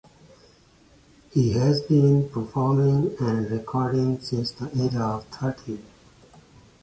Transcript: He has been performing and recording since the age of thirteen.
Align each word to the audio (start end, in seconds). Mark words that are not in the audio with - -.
He 1.31 1.51
has 1.53 1.83
been 1.83 2.27
performing 2.29 3.15
and 3.19 3.51
recording 3.51 4.19
since 4.19 4.51
the 4.51 4.67
age 4.83 4.95
of 4.95 5.25
thirteen. 5.27 5.85